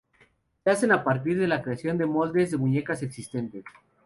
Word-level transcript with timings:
Se 0.63 0.69
hacen 0.71 0.91
a 0.93 1.03
partir 1.03 1.37
de 1.37 1.47
la 1.47 1.61
creación 1.61 1.95
de 1.99 2.07
moldes 2.07 2.49
de 2.49 2.57
muñecas 2.57 3.03
existentes. 3.03 3.63